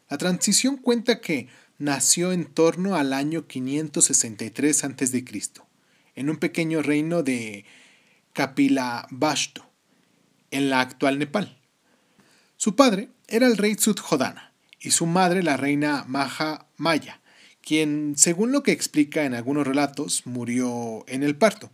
la 0.09 0.17
transición 0.17 0.79
cuenta 0.79 1.21
que 1.21 1.49
nació 1.77 2.33
en 2.33 2.47
torno 2.47 2.97
al 2.97 3.13
año 3.13 3.47
563 3.47 4.85
a.C., 4.85 5.25
en 6.15 6.31
un 6.31 6.39
pequeño 6.39 6.81
reino 6.81 7.23
de 7.23 7.67
Kapilavastu, 8.33 9.61
en 10.51 10.71
la 10.71 10.81
actual 10.81 11.19
Nepal. 11.19 11.59
Su 12.57 12.75
padre 12.75 13.11
era 13.27 13.47
el 13.47 13.59
rey 13.59 13.75
Sudhodana 13.75 14.55
y 14.81 14.93
su 14.93 15.05
madre 15.05 15.43
la 15.43 15.59
reina 15.59 16.07
Maha 16.09 16.69
Maya, 16.79 17.21
quien, 17.61 18.15
según 18.17 18.53
lo 18.53 18.63
que 18.63 18.73
explica 18.73 19.27
en 19.27 19.35
algunos 19.35 19.67
relatos, 19.67 20.23
murió 20.25 21.05
en 21.07 21.23
el 21.23 21.37
parto. 21.37 21.71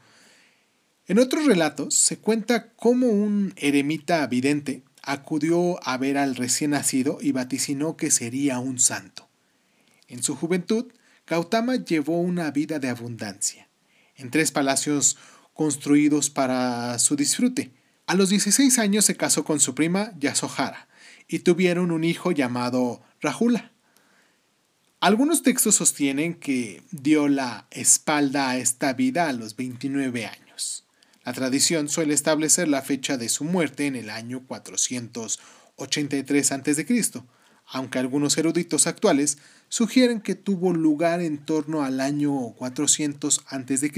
En 1.06 1.18
otros 1.18 1.44
relatos 1.44 1.94
se 1.94 2.16
cuenta 2.16 2.72
cómo 2.76 3.08
un 3.08 3.52
eremita 3.56 4.26
vidente 4.26 4.82
acudió 5.02 5.78
a 5.86 5.98
ver 5.98 6.16
al 6.16 6.34
recién 6.34 6.70
nacido 6.70 7.18
y 7.20 7.32
vaticinó 7.32 7.98
que 7.98 8.10
sería 8.10 8.58
un 8.58 8.78
santo. 8.78 9.28
En 10.08 10.22
su 10.22 10.34
juventud, 10.34 10.86
Gautama 11.26 11.76
llevó 11.76 12.20
una 12.20 12.50
vida 12.50 12.78
de 12.78 12.88
abundancia, 12.88 13.68
en 14.16 14.30
tres 14.30 14.50
palacios 14.50 15.18
construidos 15.52 16.30
para 16.30 16.98
su 16.98 17.16
disfrute. 17.16 17.70
A 18.06 18.14
los 18.14 18.30
16 18.30 18.78
años 18.78 19.04
se 19.04 19.16
casó 19.16 19.44
con 19.44 19.60
su 19.60 19.74
prima 19.74 20.12
Yasohara 20.18 20.88
y 21.28 21.40
tuvieron 21.40 21.90
un 21.90 22.04
hijo 22.04 22.32
llamado 22.32 23.02
Rahula. 23.20 23.72
Algunos 25.00 25.42
textos 25.42 25.74
sostienen 25.74 26.32
que 26.32 26.82
dio 26.90 27.28
la 27.28 27.66
espalda 27.70 28.48
a 28.48 28.56
esta 28.56 28.94
vida 28.94 29.28
a 29.28 29.34
los 29.34 29.54
29 29.54 30.24
años. 30.24 30.43
La 31.24 31.32
tradición 31.32 31.88
suele 31.88 32.12
establecer 32.12 32.68
la 32.68 32.82
fecha 32.82 33.16
de 33.16 33.30
su 33.30 33.44
muerte 33.44 33.86
en 33.86 33.96
el 33.96 34.10
año 34.10 34.42
483 34.46 36.52
a.C., 36.52 36.86
aunque 37.66 37.98
algunos 37.98 38.36
eruditos 38.36 38.86
actuales 38.86 39.38
sugieren 39.70 40.20
que 40.20 40.34
tuvo 40.34 40.74
lugar 40.74 41.22
en 41.22 41.38
torno 41.38 41.82
al 41.82 42.00
año 42.00 42.52
400 42.56 43.42
a.C. 43.48 43.90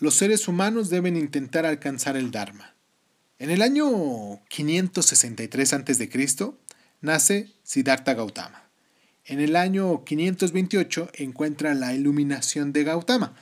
Los 0.00 0.16
seres 0.16 0.48
humanos 0.48 0.90
deben 0.90 1.16
intentar 1.16 1.64
alcanzar 1.64 2.16
el 2.16 2.32
Dharma. 2.32 2.74
En 3.38 3.50
el 3.50 3.62
año 3.62 4.40
563 4.48 5.74
a.C. 5.74 6.10
nace 7.02 7.52
Siddhartha 7.62 8.14
Gautama. 8.14 8.69
En 9.24 9.40
el 9.40 9.56
año 9.56 10.04
528 10.04 11.10
encuentra 11.14 11.74
la 11.74 11.94
iluminación 11.94 12.72
de 12.72 12.84
Gautama. 12.84 13.34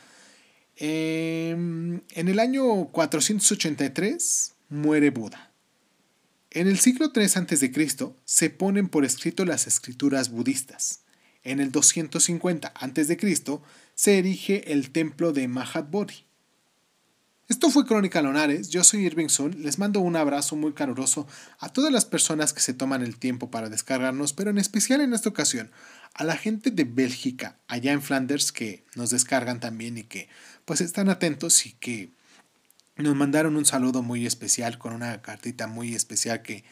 Em, 0.77 2.03
en 2.13 2.29
el 2.29 2.39
año 2.39 2.87
483 2.93 4.55
muere 4.69 5.11
Buda. 5.11 5.53
En 6.51 6.67
el 6.67 6.79
siglo 6.79 7.13
III 7.15 7.25
a.C. 7.25 7.73
se 8.25 8.51
ponen 8.51 8.89
por 8.89 9.05
escrito 9.05 9.45
las 9.45 9.67
escrituras 9.67 10.31
budistas. 10.31 11.01
En 11.43 11.61
el 11.61 11.73
250 11.73 12.69
a.C. 12.69 13.61
se 13.95 14.19
erige 14.19 14.73
el 14.73 14.91
templo 14.91 15.33
de 15.33 15.49
Mahabodhi. 15.49 16.28
Esto 17.49 17.71
fue 17.71 17.87
Crónica 17.87 18.21
Lonares, 18.21 18.69
yo 18.69 18.85
soy 18.85 19.07
Irving 19.07 19.29
Sun, 19.29 19.63
les 19.63 19.79
mando 19.79 20.01
un 20.01 20.17
abrazo 20.17 20.55
muy 20.55 20.75
caluroso 20.75 21.27
a 21.59 21.71
todas 21.71 21.91
las 21.91 22.05
personas 22.05 22.53
que 22.53 22.61
se 22.61 22.75
toman 22.75 23.01
el 23.01 23.17
tiempo 23.17 23.51
para 23.51 23.71
descargarnos, 23.71 24.35
pero 24.35 24.51
en 24.51 24.59
especial 24.59 25.01
en 25.01 25.15
esta 25.15 25.31
ocasión 25.31 25.71
a 26.13 26.25
la 26.25 26.37
gente 26.37 26.71
de 26.71 26.85
Bélgica, 26.85 27.57
allá 27.67 27.93
en 27.93 28.03
Flanders, 28.03 28.53
que 28.53 28.85
nos 28.97 29.09
descargan 29.09 29.61
también 29.61 29.97
y 29.97 30.03
que 30.03 30.29
pues 30.67 30.83
están 30.83 31.09
atentos 31.09 31.65
y 31.65 31.73
que 31.73 32.11
nos 32.97 33.17
mandaron 33.17 33.57
un 33.57 33.65
saludo 33.65 34.03
muy 34.03 34.27
especial 34.27 34.77
con 34.77 34.93
una 34.93 35.23
cartita 35.23 35.69
muy 35.69 35.95
especial 35.95 36.43
que, 36.43 36.65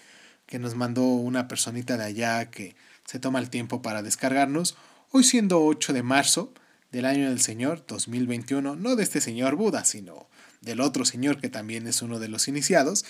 que 0.44 0.58
nos 0.58 0.74
mandó 0.74 1.04
una 1.04 1.48
personita 1.48 1.96
de 1.96 2.04
allá 2.04 2.50
que 2.50 2.76
se 3.06 3.18
toma 3.18 3.38
el 3.38 3.48
tiempo 3.48 3.80
para 3.80 4.02
descargarnos. 4.02 4.76
Hoy 5.10 5.24
siendo 5.24 5.64
8 5.64 5.94
de 5.94 6.02
marzo 6.02 6.52
del 6.92 7.06
año 7.06 7.30
del 7.30 7.40
Señor 7.40 7.82
2021, 7.86 8.76
no 8.76 8.94
de 8.94 9.02
este 9.02 9.22
señor 9.22 9.56
Buda, 9.56 9.86
sino 9.86 10.28
del 10.66 10.80
otro 10.80 11.06
señor 11.06 11.40
que 11.40 11.48
también 11.48 11.86
es 11.86 12.02
uno 12.02 12.18
de 12.18 12.28
los 12.28 12.48
iniciados. 12.48 13.06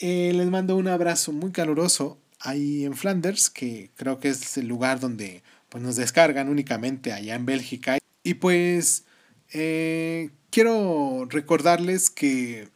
Eh, 0.00 0.32
les 0.34 0.48
mando 0.48 0.76
un 0.76 0.88
abrazo 0.88 1.30
muy 1.30 1.52
caluroso 1.52 2.18
ahí 2.40 2.84
en 2.84 2.96
Flanders, 2.96 3.50
que 3.50 3.90
creo 3.94 4.18
que 4.18 4.30
es 4.30 4.56
el 4.56 4.66
lugar 4.66 4.98
donde 4.98 5.42
pues, 5.68 5.84
nos 5.84 5.94
descargan 5.94 6.48
únicamente 6.48 7.12
allá 7.12 7.36
en 7.36 7.46
Bélgica. 7.46 7.98
Y 8.24 8.34
pues 8.34 9.04
eh, 9.52 10.30
quiero 10.50 11.26
recordarles 11.30 12.10
que 12.10 12.68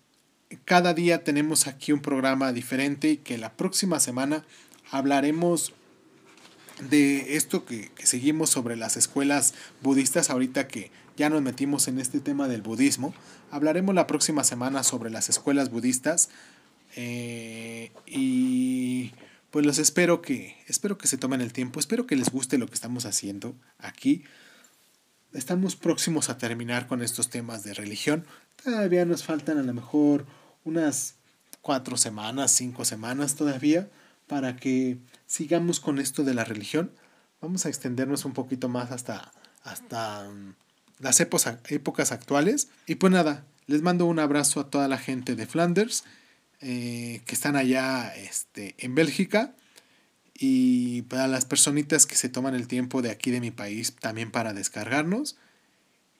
cada 0.64 0.94
día 0.94 1.24
tenemos 1.24 1.66
aquí 1.66 1.92
un 1.92 2.00
programa 2.00 2.52
diferente 2.52 3.08
y 3.08 3.16
que 3.16 3.38
la 3.38 3.54
próxima 3.54 4.00
semana 4.00 4.44
hablaremos 4.90 5.72
de 6.90 7.36
esto 7.36 7.64
que, 7.64 7.90
que, 7.90 8.06
seguimos 8.06 8.50
sobre 8.50 8.76
las 8.76 8.96
escuelas 8.96 9.54
budistas, 9.82 10.30
ahorita 10.30 10.68
que 10.68 10.90
ya 11.16 11.28
nos 11.28 11.42
metimos 11.42 11.88
en 11.88 11.98
este 11.98 12.20
tema 12.20 12.48
del 12.48 12.62
budismo, 12.62 13.14
hablaremos 13.50 13.94
la 13.94 14.06
próxima 14.06 14.44
semana 14.44 14.82
sobre 14.82 15.10
las 15.10 15.28
escuelas 15.28 15.70
budistas 15.70 16.28
eh, 16.96 17.92
y 18.06 19.12
pues 19.50 19.66
los 19.66 19.78
espero 19.78 20.22
que, 20.22 20.56
espero 20.66 20.98
que 20.98 21.08
se 21.08 21.18
tomen 21.18 21.40
el 21.40 21.52
tiempo, 21.52 21.80
espero 21.80 22.06
que 22.06 22.16
les 22.16 22.30
guste 22.30 22.58
lo 22.58 22.66
que 22.66 22.74
estamos 22.74 23.04
haciendo 23.04 23.54
aquí. 23.78 24.24
Estamos 25.32 25.76
próximos 25.76 26.30
a 26.30 26.38
terminar 26.38 26.86
con 26.86 27.02
estos 27.02 27.28
temas 27.28 27.62
de 27.62 27.74
religión. 27.74 28.26
Todavía 28.64 29.04
nos 29.04 29.24
faltan 29.24 29.58
a 29.58 29.62
lo 29.62 29.74
mejor 29.74 30.26
unas 30.64 31.16
cuatro 31.60 31.96
semanas, 31.96 32.50
cinco 32.52 32.84
semanas 32.84 33.34
todavía 33.34 33.88
para 34.28 34.56
que 34.56 34.98
sigamos 35.26 35.80
con 35.80 35.98
esto 35.98 36.22
de 36.22 36.34
la 36.34 36.44
religión. 36.44 36.92
Vamos 37.40 37.66
a 37.66 37.68
extendernos 37.68 38.24
un 38.24 38.34
poquito 38.34 38.68
más 38.68 38.92
hasta, 38.92 39.32
hasta 39.62 40.28
mm, 40.28 40.54
las 41.00 41.20
épocas 41.20 42.12
actuales. 42.12 42.68
Y 42.86 42.96
pues 42.96 43.12
nada, 43.12 43.44
les 43.66 43.82
mando 43.82 44.06
un 44.06 44.18
abrazo 44.18 44.60
a 44.60 44.70
toda 44.70 44.88
la 44.88 44.98
gente 44.98 45.34
de 45.34 45.46
Flanders 45.46 46.04
eh, 46.60 47.22
que 47.24 47.34
están 47.34 47.54
allá 47.54 48.14
este, 48.16 48.74
en 48.78 48.94
Bélgica 48.94 49.54
y 50.34 51.02
para 51.02 51.28
las 51.28 51.44
personitas 51.44 52.06
que 52.06 52.16
se 52.16 52.28
toman 52.28 52.54
el 52.54 52.66
tiempo 52.66 53.02
de 53.02 53.10
aquí 53.10 53.30
de 53.30 53.40
mi 53.40 53.50
país 53.50 53.94
también 53.94 54.30
para 54.30 54.52
descargarnos. 54.52 55.36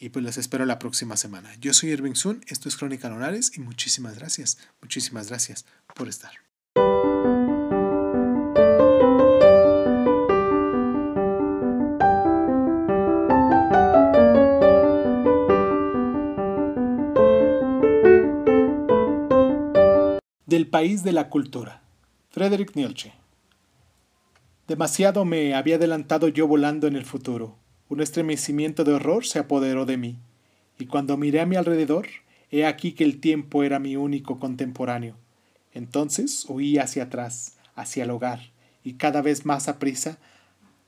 Y 0.00 0.10
pues 0.10 0.24
les 0.24 0.38
espero 0.38 0.64
la 0.64 0.78
próxima 0.78 1.16
semana. 1.16 1.52
Yo 1.60 1.74
soy 1.74 1.90
Irving 1.90 2.14
Sun, 2.14 2.44
esto 2.46 2.68
es 2.68 2.76
Crónica 2.76 3.08
Lunares 3.08 3.50
y 3.56 3.60
muchísimas 3.60 4.16
gracias, 4.16 4.58
muchísimas 4.80 5.28
gracias 5.28 5.64
por 5.96 6.08
estar. 6.08 6.47
Del 20.58 20.66
país 20.66 21.04
de 21.04 21.12
la 21.12 21.28
cultura. 21.28 21.82
Frederick 22.30 22.74
Nietzsche. 22.74 23.12
Demasiado 24.66 25.24
me 25.24 25.54
había 25.54 25.76
adelantado 25.76 26.26
yo 26.26 26.48
volando 26.48 26.88
en 26.88 26.96
el 26.96 27.04
futuro. 27.04 27.54
Un 27.88 28.00
estremecimiento 28.00 28.82
de 28.82 28.94
horror 28.94 29.24
se 29.24 29.38
apoderó 29.38 29.86
de 29.86 29.96
mí. 29.98 30.16
Y 30.76 30.86
cuando 30.86 31.16
miré 31.16 31.40
a 31.40 31.46
mi 31.46 31.54
alrededor, 31.54 32.08
he 32.50 32.66
aquí 32.66 32.90
que 32.90 33.04
el 33.04 33.20
tiempo 33.20 33.62
era 33.62 33.78
mi 33.78 33.94
único 33.94 34.40
contemporáneo. 34.40 35.14
Entonces 35.74 36.44
huí 36.48 36.78
hacia 36.78 37.04
atrás, 37.04 37.56
hacia 37.76 38.02
el 38.02 38.10
hogar, 38.10 38.40
y 38.82 38.94
cada 38.94 39.22
vez 39.22 39.46
más 39.46 39.68
aprisa, 39.68 40.18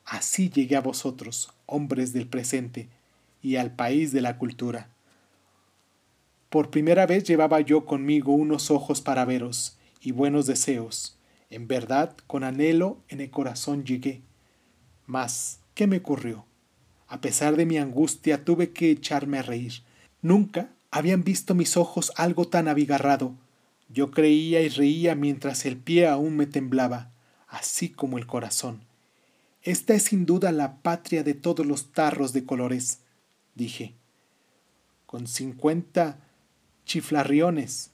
así 0.04 0.50
llegué 0.50 0.74
a 0.74 0.80
vosotros, 0.80 1.54
hombres 1.66 2.12
del 2.12 2.26
presente, 2.26 2.88
y 3.40 3.54
al 3.54 3.76
país 3.76 4.10
de 4.10 4.20
la 4.20 4.36
cultura. 4.36 4.88
Por 6.50 6.70
primera 6.70 7.06
vez 7.06 7.22
llevaba 7.22 7.60
yo 7.60 7.86
conmigo 7.86 8.32
unos 8.32 8.72
ojos 8.72 9.00
para 9.00 9.24
veros, 9.24 9.78
y 10.00 10.10
buenos 10.10 10.46
deseos. 10.46 11.16
En 11.48 11.68
verdad, 11.68 12.16
con 12.26 12.42
anhelo 12.42 12.98
en 13.08 13.20
el 13.20 13.30
corazón 13.30 13.84
llegué. 13.84 14.22
Mas, 15.06 15.60
¿qué 15.74 15.86
me 15.86 15.98
ocurrió? 15.98 16.44
A 17.06 17.20
pesar 17.20 17.54
de 17.54 17.66
mi 17.66 17.78
angustia 17.78 18.44
tuve 18.44 18.70
que 18.70 18.90
echarme 18.90 19.38
a 19.38 19.42
reír. 19.42 19.84
Nunca 20.22 20.70
habían 20.90 21.22
visto 21.22 21.54
mis 21.54 21.76
ojos 21.76 22.12
algo 22.16 22.48
tan 22.48 22.66
abigarrado. 22.66 23.32
Yo 23.88 24.10
creía 24.10 24.60
y 24.60 24.68
reía 24.68 25.14
mientras 25.14 25.64
el 25.66 25.76
pie 25.76 26.08
aún 26.08 26.36
me 26.36 26.46
temblaba, 26.46 27.12
así 27.46 27.90
como 27.90 28.18
el 28.18 28.26
corazón. 28.26 28.82
Esta 29.62 29.94
es 29.94 30.04
sin 30.04 30.26
duda 30.26 30.50
la 30.50 30.82
patria 30.82 31.22
de 31.22 31.34
todos 31.34 31.64
los 31.64 31.92
tarros 31.92 32.32
de 32.32 32.44
colores, 32.44 33.02
dije. 33.54 33.94
Con 35.06 35.28
cincuenta 35.28 36.18
chiflarriones 36.84 37.90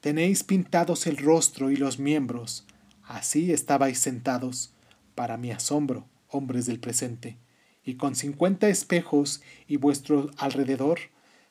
tenéis 0.00 0.44
pintados 0.44 1.06
el 1.06 1.16
rostro 1.16 1.70
y 1.70 1.76
los 1.76 1.98
miembros. 1.98 2.66
Así 3.02 3.52
estabais 3.52 3.98
sentados, 3.98 4.72
para 5.14 5.36
mi 5.36 5.50
asombro, 5.50 6.06
hombres 6.28 6.66
del 6.66 6.78
presente, 6.78 7.36
y 7.84 7.94
con 7.94 8.14
cincuenta 8.14 8.68
espejos 8.68 9.42
y 9.66 9.76
vuestro 9.76 10.30
alrededor 10.36 11.00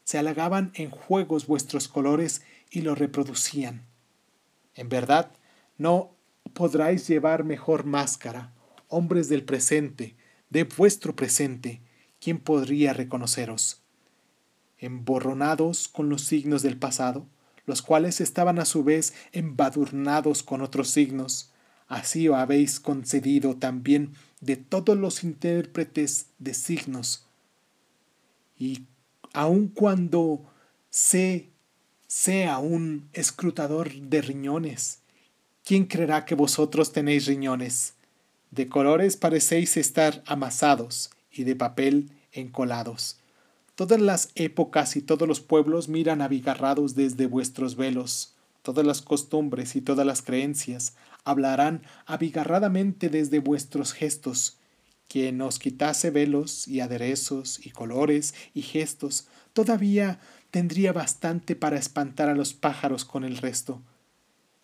se 0.03 0.17
halagaban 0.17 0.71
en 0.75 0.89
juegos 0.89 1.47
vuestros 1.47 1.87
colores 1.87 2.43
y 2.71 2.81
lo 2.81 2.95
reproducían. 2.95 3.85
En 4.75 4.87
verdad, 4.87 5.31
no 5.77 6.15
podráis 6.53 7.07
llevar 7.07 7.43
mejor 7.43 7.85
máscara, 7.85 8.53
hombres 8.87 9.27
del 9.27 9.43
presente, 9.43 10.15
de 10.49 10.63
vuestro 10.63 11.15
presente, 11.15 11.81
¿quién 12.21 12.39
podría 12.39 12.93
reconoceros? 12.93 13.83
Emborronados 14.79 15.87
con 15.87 16.09
los 16.09 16.23
signos 16.23 16.61
del 16.61 16.77
pasado, 16.77 17.25
los 17.65 17.81
cuales 17.81 18.21
estaban 18.21 18.59
a 18.59 18.65
su 18.65 18.83
vez 18.83 19.13
embadurnados 19.31 20.41
con 20.43 20.61
otros 20.61 20.89
signos, 20.89 21.51
así 21.87 22.27
os 22.29 22.37
habéis 22.37 22.79
concedido 22.79 23.57
también 23.57 24.13
de 24.41 24.55
todos 24.55 24.97
los 24.97 25.23
intérpretes 25.23 26.27
de 26.39 26.53
signos. 26.53 27.25
Y 28.57 28.85
aun 29.33 29.67
cuando 29.67 30.45
sé 30.89 31.49
sea 32.07 32.57
un 32.59 33.09
escrutador 33.13 33.91
de 33.93 34.21
riñones, 34.21 34.99
¿quién 35.65 35.85
creerá 35.85 36.25
que 36.25 36.35
vosotros 36.35 36.93
tenéis 36.93 37.25
riñones? 37.25 37.95
De 38.51 38.69
colores 38.69 39.17
parecéis 39.17 39.75
estar 39.75 40.23
amasados 40.25 41.11
y 41.31 41.43
de 41.43 41.55
papel 41.55 42.11
encolados. 42.31 43.19
Todas 43.77 44.01
las 44.01 44.29
épocas 44.33 44.95
y 44.95 45.03
todos 45.03 45.27
los 45.27 45.39
pueblos 45.39 45.87
miran 45.87 46.23
abigarrados 46.23 46.95
desde 46.95 47.27
vuestros 47.27 47.75
velos. 47.75 48.33
Todas 48.63 48.83
las 48.83 49.03
costumbres 49.03 49.75
y 49.75 49.81
todas 49.81 50.03
las 50.03 50.23
creencias 50.23 50.95
hablarán 51.23 51.83
abigarradamente 52.07 53.09
desde 53.09 53.37
vuestros 53.37 53.93
gestos. 53.93 54.57
Quien 55.07 55.39
os 55.41 55.59
quitase 55.59 56.09
velos 56.09 56.67
y 56.67 56.79
aderezos 56.79 57.63
y 57.63 57.69
colores 57.69 58.33
y 58.55 58.63
gestos, 58.63 59.27
todavía 59.53 60.21
tendría 60.49 60.91
bastante 60.91 61.55
para 61.55 61.77
espantar 61.77 62.29
a 62.29 62.33
los 62.33 62.55
pájaros 62.55 63.05
con 63.05 63.23
el 63.23 63.37
resto. 63.37 63.83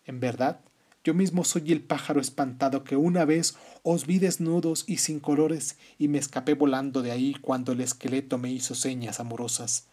En 0.06 0.18
verdad, 0.18 0.58
yo 1.04 1.12
mismo 1.12 1.44
soy 1.44 1.70
el 1.70 1.82
pájaro 1.82 2.18
espantado 2.18 2.82
que 2.82 2.96
una 2.96 3.26
vez 3.26 3.56
os 3.82 4.06
vi 4.06 4.18
desnudos 4.18 4.84
y 4.86 4.96
sin 4.96 5.20
colores 5.20 5.76
y 5.98 6.08
me 6.08 6.16
escapé 6.16 6.54
volando 6.54 7.02
de 7.02 7.12
ahí 7.12 7.36
cuando 7.42 7.72
el 7.72 7.82
esqueleto 7.82 8.38
me 8.38 8.50
hizo 8.50 8.74
señas 8.74 9.20
amorosas. 9.20 9.86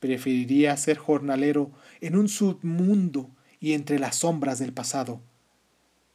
Preferiría 0.00 0.76
ser 0.76 0.98
jornalero 0.98 1.72
en 2.02 2.14
un 2.14 2.28
submundo 2.28 3.30
y 3.58 3.72
entre 3.72 3.98
las 3.98 4.16
sombras 4.16 4.58
del 4.58 4.74
pasado. 4.74 5.22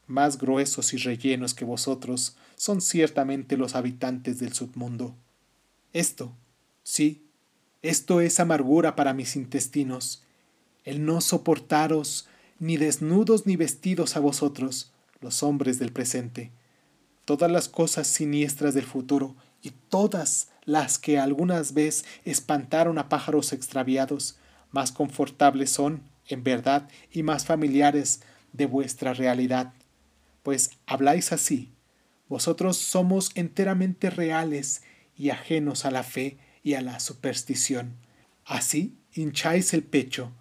Más 0.05 0.37
gruesos 0.37 0.93
y 0.93 0.97
rellenos 0.97 1.55
que 1.55 1.65
vosotros 1.65 2.37
son 2.55 2.81
ciertamente 2.81 3.57
los 3.57 3.73
habitantes 3.73 4.37
del 4.37 4.53
submundo. 4.53 5.15
Esto, 5.91 6.31
sí, 6.83 7.25
esto 7.81 8.21
es 8.21 8.39
amargura 8.39 8.95
para 8.95 9.13
mis 9.13 9.35
intestinos, 9.35 10.23
el 10.83 11.03
no 11.03 11.19
soportaros 11.19 12.27
ni 12.59 12.77
desnudos 12.77 13.45
ni 13.45 13.55
vestidos 13.55 14.15
a 14.15 14.19
vosotros, 14.19 14.91
los 15.21 15.43
hombres 15.43 15.79
del 15.79 15.91
presente. 15.91 16.51
Todas 17.25 17.51
las 17.51 17.69
cosas 17.69 18.07
siniestras 18.07 18.73
del 18.73 18.85
futuro 18.85 19.35
y 19.61 19.71
todas 19.89 20.49
las 20.65 20.97
que 20.97 21.19
algunas 21.19 21.73
vez 21.73 22.05
espantaron 22.25 22.97
a 22.97 23.09
pájaros 23.09 23.53
extraviados, 23.53 24.37
más 24.71 24.91
confortables 24.91 25.69
son, 25.69 26.03
en 26.27 26.43
verdad, 26.43 26.89
y 27.11 27.23
más 27.23 27.45
familiares 27.45 28.21
de 28.51 28.65
vuestra 28.65 29.13
realidad. 29.13 29.73
Pues 30.41 30.71
habláis 30.85 31.31
así. 31.31 31.71
Vosotros 32.27 32.77
somos 32.77 33.31
enteramente 33.35 34.09
reales 34.09 34.81
y 35.15 35.29
ajenos 35.29 35.85
a 35.85 35.91
la 35.91 36.03
fe 36.03 36.37
y 36.63 36.73
a 36.73 36.81
la 36.81 36.99
superstición. 36.99 37.95
Así 38.45 38.97
hincháis 39.13 39.73
el 39.73 39.83
pecho. 39.83 40.31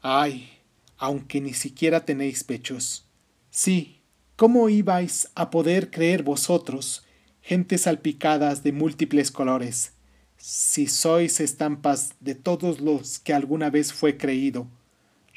Ay, 0.00 0.59
aunque 1.00 1.40
ni 1.40 1.54
siquiera 1.54 2.04
tenéis 2.04 2.44
pechos. 2.44 3.06
Sí, 3.50 4.02
¿cómo 4.36 4.68
ibais 4.68 5.30
a 5.34 5.50
poder 5.50 5.90
creer 5.90 6.22
vosotros, 6.22 7.04
gentes 7.40 7.82
salpicadas 7.82 8.62
de 8.62 8.72
múltiples 8.72 9.30
colores, 9.30 9.94
si 10.36 10.86
sois 10.86 11.40
estampas 11.40 12.10
de 12.20 12.34
todos 12.34 12.80
los 12.80 13.18
que 13.18 13.32
alguna 13.32 13.70
vez 13.70 13.94
fue 13.94 14.18
creído? 14.18 14.66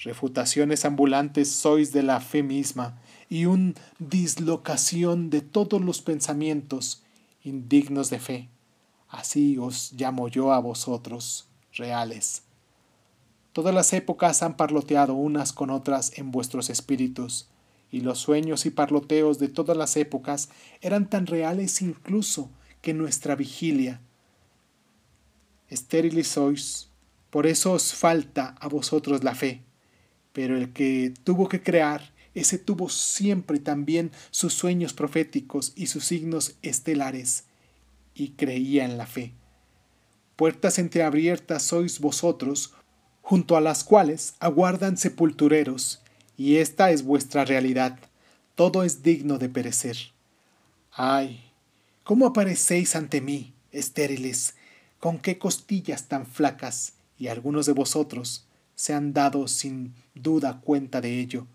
Refutaciones 0.03 0.83
ambulantes 0.83 1.49
sois 1.49 1.93
de 1.93 2.03
la 2.03 2.19
fe 2.19 2.43
misma 2.43 3.01
y 3.29 3.45
un 3.45 3.75
dislocación 3.99 5.29
de 5.29 5.39
todos 5.39 5.81
los 5.81 6.01
pensamientos 6.01 7.03
indignos 7.41 8.09
de 8.09 8.19
fe. 8.19 8.49
Así 9.07 9.57
os 9.57 9.93
llamo 9.93 10.27
yo 10.27 10.51
a 10.51 10.59
vosotros, 10.59 11.47
reales. 11.71 12.43
Todas 13.53 13.73
las 13.73 13.93
épocas 13.93 14.41
han 14.41 14.57
parloteado 14.57 15.13
unas 15.13 15.53
con 15.53 15.69
otras 15.69 16.17
en 16.17 16.31
vuestros 16.31 16.71
espíritus, 16.71 17.47
y 17.91 18.01
los 18.01 18.17
sueños 18.17 18.65
y 18.65 18.71
parloteos 18.71 19.37
de 19.37 19.47
todas 19.47 19.77
las 19.77 19.95
épocas 19.95 20.49
eran 20.81 21.07
tan 21.07 21.27
reales 21.27 21.83
incluso 21.83 22.49
que 22.81 22.95
nuestra 22.95 23.35
vigilia. 23.35 24.01
Estériles 25.69 26.29
sois, 26.29 26.89
por 27.29 27.45
eso 27.45 27.73
os 27.73 27.93
falta 27.93 28.55
a 28.59 28.67
vosotros 28.67 29.23
la 29.23 29.35
fe, 29.35 29.61
pero 30.33 30.57
el 30.57 30.73
que 30.73 31.13
tuvo 31.23 31.47
que 31.47 31.61
crear, 31.61 32.11
ese 32.33 32.57
tuvo 32.57 32.89
siempre 32.89 33.59
también 33.59 34.11
sus 34.31 34.55
sueños 34.55 34.93
proféticos 34.93 35.73
y 35.75 35.85
sus 35.85 36.05
signos 36.05 36.55
estelares, 36.63 37.43
y 38.15 38.29
creía 38.29 38.85
en 38.85 38.97
la 38.97 39.05
fe. 39.05 39.33
Puertas 40.35 40.79
entreabiertas 40.79 41.61
sois 41.61 41.99
vosotros, 41.99 42.73
junto 43.23 43.55
a 43.55 43.61
las 43.61 43.83
cuales 43.83 44.35
aguardan 44.39 44.97
sepultureros, 44.97 46.01
y 46.37 46.57
esta 46.57 46.91
es 46.91 47.03
vuestra 47.03 47.45
realidad. 47.45 47.97
Todo 48.53 48.83
es 48.83 49.01
digno 49.01 49.39
de 49.39 49.49
perecer. 49.49 49.97
Ay, 50.91 51.41
¿cómo 52.03 52.27
aparecéis 52.27 52.95
ante 52.95 53.21
mí, 53.21 53.53
estériles? 53.71 54.55
¿Con 54.99 55.19
qué 55.19 55.37
costillas 55.37 56.07
tan 56.07 56.27
flacas? 56.27 56.93
Y 57.17 57.29
algunos 57.29 57.65
de 57.65 57.71
vosotros 57.71 58.45
se 58.75 58.93
han 58.93 59.13
dado 59.13 59.47
sin 59.47 59.93
duda 60.13 60.59
cuenta 60.59 60.99
de 60.99 61.19
ello. 61.19 61.47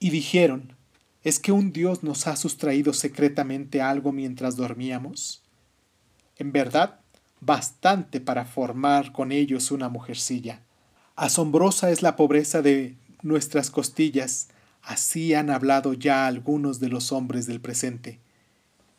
Y 0.00 0.10
dijeron, 0.10 0.74
¿es 1.22 1.38
que 1.38 1.52
un 1.52 1.72
Dios 1.72 2.02
nos 2.02 2.26
ha 2.26 2.34
sustraído 2.34 2.92
secretamente 2.92 3.80
algo 3.80 4.10
mientras 4.10 4.56
dormíamos? 4.56 5.42
En 6.36 6.50
verdad, 6.50 7.00
bastante 7.40 8.20
para 8.20 8.44
formar 8.44 9.12
con 9.12 9.30
ellos 9.30 9.70
una 9.70 9.88
mujercilla. 9.88 10.63
Asombrosa 11.16 11.92
es 11.92 12.02
la 12.02 12.16
pobreza 12.16 12.60
de 12.60 12.96
nuestras 13.22 13.70
costillas, 13.70 14.48
así 14.82 15.32
han 15.32 15.48
hablado 15.48 15.92
ya 15.92 16.26
algunos 16.26 16.80
de 16.80 16.88
los 16.88 17.12
hombres 17.12 17.46
del 17.46 17.60
presente. 17.60 18.18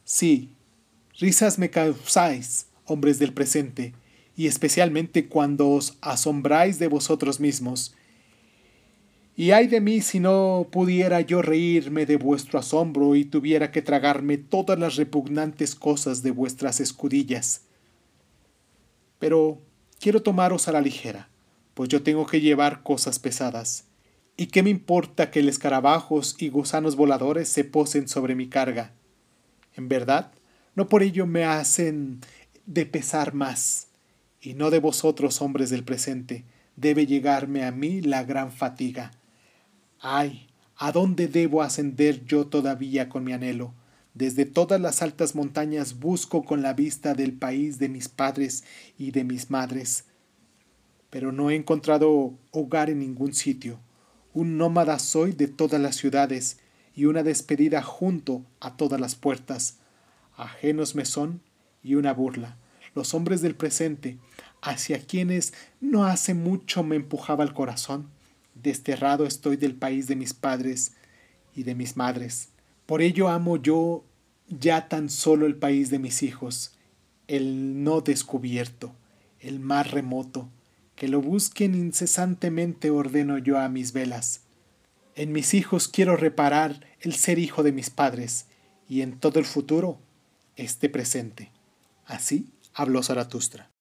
Sí, 0.05 0.49
risas 1.19 1.59
me 1.59 1.69
causáis, 1.69 2.67
hombres 2.85 3.19
del 3.19 3.33
presente, 3.33 3.93
y 4.37 4.47
especialmente 4.47 5.27
cuando 5.27 5.69
os 5.69 5.97
asombráis 5.99 6.79
de 6.79 6.87
vosotros 6.87 7.41
mismos. 7.41 7.93
Y 9.35 9.51
ay 9.51 9.67
de 9.67 9.81
mí 9.81 9.99
si 9.99 10.21
no 10.21 10.69
pudiera 10.71 11.19
yo 11.19 11.41
reírme 11.41 12.05
de 12.05 12.15
vuestro 12.15 12.59
asombro 12.59 13.15
y 13.15 13.25
tuviera 13.25 13.71
que 13.71 13.81
tragarme 13.81 14.37
todas 14.37 14.79
las 14.79 14.95
repugnantes 14.95 15.75
cosas 15.75 16.23
de 16.23 16.31
vuestras 16.31 16.79
escudillas. 16.79 17.63
Pero 19.19 19.59
quiero 19.99 20.21
tomaros 20.21 20.69
a 20.69 20.71
la 20.71 20.79
ligera, 20.79 21.27
pues 21.75 21.89
yo 21.89 22.01
tengo 22.01 22.25
que 22.25 22.41
llevar 22.41 22.81
cosas 22.81 23.19
pesadas. 23.19 23.85
¿Y 24.37 24.47
qué 24.47 24.63
me 24.63 24.71
importa 24.71 25.29
que 25.29 25.41
el 25.41 25.49
escarabajos 25.49 26.35
y 26.39 26.49
gusanos 26.49 26.95
voladores 26.95 27.47
se 27.47 27.63
posen 27.63 28.07
sobre 28.07 28.33
mi 28.33 28.49
carga? 28.49 28.93
En 29.75 29.87
verdad, 29.87 30.31
no 30.73 30.89
por 30.89 31.03
ello 31.03 31.27
me 31.27 31.45
hacen 31.45 32.21
de 32.65 32.85
pesar 32.85 33.33
más, 33.33 33.87
y 34.41 34.53
no 34.53 34.71
de 34.71 34.79
vosotros, 34.79 35.41
hombres 35.41 35.69
del 35.69 35.83
presente, 35.83 36.45
debe 36.75 37.05
llegarme 37.05 37.63
a 37.63 37.71
mí 37.71 38.01
la 38.01 38.23
gran 38.23 38.51
fatiga. 38.51 39.11
Ay, 39.99 40.47
¿a 40.77 40.91
dónde 40.91 41.27
debo 41.27 41.61
ascender 41.61 42.25
yo 42.25 42.47
todavía 42.47 43.09
con 43.09 43.23
mi 43.23 43.33
anhelo? 43.33 43.73
Desde 44.13 44.45
todas 44.45 44.79
las 44.79 45.01
altas 45.01 45.35
montañas 45.35 45.99
busco 45.99 46.43
con 46.43 46.61
la 46.61 46.73
vista 46.73 47.13
del 47.13 47.33
país 47.33 47.79
de 47.79 47.89
mis 47.89 48.07
padres 48.07 48.63
y 48.97 49.11
de 49.11 49.23
mis 49.25 49.49
madres. 49.49 50.05
Pero 51.15 51.31
no 51.31 51.49
he 51.49 51.55
encontrado 51.55 52.33
hogar 52.51 52.89
en 52.89 52.99
ningún 52.99 53.33
sitio. 53.33 53.79
Un 54.33 54.57
nómada 54.57 54.99
soy 54.99 55.31
de 55.31 55.47
todas 55.47 55.79
las 55.79 55.95
ciudades 55.95 56.59
y 56.93 57.05
una 57.05 57.23
despedida 57.23 57.81
junto 57.81 58.41
a 58.59 58.75
todas 58.75 58.99
las 58.99 59.15
puertas. 59.15 59.77
Ajenos 60.35 60.93
me 60.93 61.05
son 61.05 61.39
y 61.85 61.95
una 61.95 62.11
burla. 62.11 62.57
Los 62.95 63.13
hombres 63.13 63.41
del 63.41 63.55
presente, 63.55 64.17
hacia 64.61 64.99
quienes 64.99 65.53
no 65.79 66.03
hace 66.03 66.33
mucho 66.33 66.83
me 66.83 66.97
empujaba 66.97 67.45
el 67.45 67.53
corazón. 67.53 68.09
Desterrado 68.53 69.25
estoy 69.25 69.55
del 69.55 69.75
país 69.75 70.07
de 70.07 70.17
mis 70.17 70.33
padres 70.33 70.95
y 71.55 71.63
de 71.63 71.75
mis 71.75 71.95
madres 71.95 72.49
por 72.85 73.01
ello 73.01 73.29
amo 73.29 73.57
yo 73.57 74.03
ya 74.47 74.87
tan 74.87 75.09
solo 75.09 75.47
el 75.47 75.55
país 75.55 75.89
de 75.89 75.99
mis 75.99 76.21
hijos, 76.21 76.73
el 77.27 77.83
no 77.83 78.01
descubierto, 78.01 78.93
el 79.39 79.59
más 79.59 79.89
remoto, 79.89 80.49
que 80.95 81.07
lo 81.07 81.21
busquen 81.21 81.75
incesantemente 81.75 82.89
ordeno 82.89 83.37
yo 83.37 83.59
a 83.59 83.69
mis 83.69 83.93
velas. 83.93 84.41
En 85.15 85.31
mis 85.31 85.53
hijos 85.53 85.87
quiero 85.87 86.17
reparar 86.17 86.87
el 86.99 87.15
ser 87.15 87.39
hijo 87.39 87.63
de 87.63 87.71
mis 87.71 87.89
padres, 87.89 88.47
y 88.87 89.01
en 89.01 89.19
todo 89.19 89.39
el 89.39 89.45
futuro 89.45 89.99
este 90.55 90.89
presente. 90.89 91.51
Así 92.05 92.49
habló 92.73 93.01
Zaratustra. 93.03 93.74